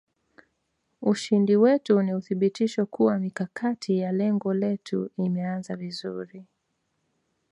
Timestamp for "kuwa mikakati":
2.85-3.97